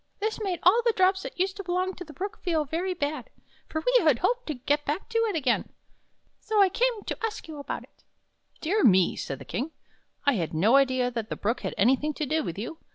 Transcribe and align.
This 0.19 0.41
made 0.41 0.59
all 0.63 0.81
the 0.83 0.93
drops 0.93 1.21
that 1.21 1.39
used 1.39 1.57
to 1.57 1.63
belong 1.63 1.93
to 1.93 2.03
the 2.03 2.11
Brook 2.11 2.39
feel 2.41 2.65
very 2.65 2.95
bad, 2.95 3.29
for 3.67 3.83
we 3.85 4.03
hoped 4.03 4.47
to 4.47 4.55
get 4.55 4.83
back 4.83 5.07
to 5.09 5.19
it 5.29 5.35
again. 5.35 5.69
So 6.39 6.59
I 6.59 6.69
came 6.69 7.03
to 7.03 7.23
ask 7.23 7.47
you 7.47 7.59
about 7.59 7.83
it."" 7.83 8.03
Dear 8.61 8.83
me!" 8.83 9.15
said 9.15 9.37
the 9.37 9.45
King." 9.45 9.73
I 10.25 10.37
had 10.37 10.55
no 10.55 10.75
idea 10.75 11.11
that 11.11 11.29
the 11.29 11.35
Brook 11.35 11.59
had 11.61 11.75
anything 11.77 12.15
to 12.15 12.25
do 12.25 12.43
with 12.43 12.57
you. 12.57 12.79